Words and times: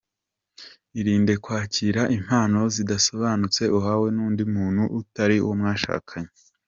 Irinde 0.99 1.33
kwakira 1.43 2.01
impano 2.17 2.59
zidasobanutse 2.75 3.63
uhawe 3.77 4.07
n’undi 4.15 4.43
muntu 4.53 4.83
utari 4.99 5.35
uwo 5.43 5.53
mwashakanye. 5.59 6.31